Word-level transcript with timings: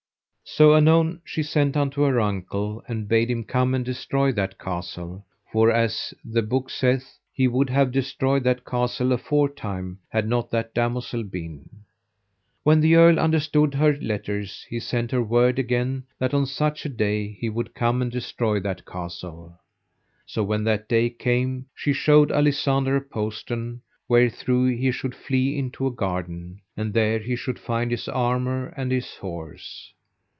So 0.53 0.75
anon 0.75 1.21
she 1.23 1.43
sent 1.43 1.77
unto 1.77 2.01
her 2.01 2.19
uncle 2.19 2.83
and 2.85 3.07
bade 3.07 3.31
him 3.31 3.41
come 3.45 3.73
and 3.73 3.85
destroy 3.85 4.33
that 4.33 4.59
castle, 4.59 5.25
for 5.49 5.71
as 5.71 6.13
the 6.25 6.41
book 6.41 6.69
saith, 6.69 7.17
he 7.31 7.47
would 7.47 7.69
have 7.69 7.93
destroyed 7.93 8.43
that 8.43 8.65
castle 8.65 9.13
afore 9.13 9.47
time 9.47 9.99
had 10.09 10.27
not 10.27 10.51
that 10.51 10.73
damosel 10.75 11.23
been. 11.23 11.69
When 12.63 12.81
the 12.81 12.95
earl 12.97 13.17
understood 13.17 13.75
her 13.75 13.95
letters 14.01 14.65
he 14.69 14.81
sent 14.81 15.11
her 15.11 15.23
word 15.23 15.57
again 15.57 16.03
that 16.19 16.33
on 16.33 16.45
such 16.45 16.85
a 16.85 16.89
day 16.89 17.29
he 17.39 17.47
would 17.47 17.73
come 17.73 18.01
and 18.01 18.11
destroy 18.11 18.59
that 18.59 18.85
castle. 18.85 19.57
So 20.25 20.43
when 20.43 20.65
that 20.65 20.89
day 20.89 21.09
came 21.11 21.67
she 21.73 21.93
showed 21.93 22.29
Alisander 22.29 22.97
a 22.97 23.01
postern 23.01 23.83
wherethrough 24.09 24.75
he 24.75 24.91
should 24.91 25.15
flee 25.15 25.57
into 25.57 25.87
a 25.87 25.91
garden, 25.91 26.59
and 26.75 26.93
there 26.93 27.19
he 27.19 27.37
should 27.37 27.57
find 27.57 27.89
his 27.89 28.09
armour 28.09 28.73
and 28.75 28.91
his 28.91 29.15
horse. 29.15 29.93